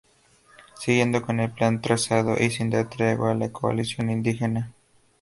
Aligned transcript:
Siguiendo 0.79 1.21
con 1.21 1.39
el 1.39 1.51
plan 1.51 1.79
trazado 1.79 2.35
y 2.39 2.49
sin 2.49 2.71
dar 2.71 2.89
tregua 2.89 3.33
a 3.33 3.35
la 3.35 3.51
coalición 3.51 4.09
indígena. 4.09 4.71